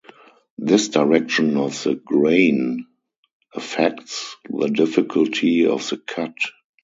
This 0.57 0.87
direction 0.89 1.57
of 1.57 1.83
the 1.83 1.93
grain 1.93 2.87
affects 3.53 4.35
the 4.49 4.67
difficulty 4.67 5.67
of 5.67 5.87
the 5.91 5.97
cut. 5.97 6.33